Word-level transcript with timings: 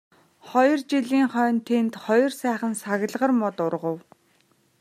Хоёр 0.49 0.79
жилийн 0.91 1.27
хойно 1.33 1.61
тэнд 1.67 1.93
хоёр 2.05 2.31
сайхан 2.41 2.73
саглагар 2.81 3.31
мод 3.41 3.55
ургав. 3.67 3.97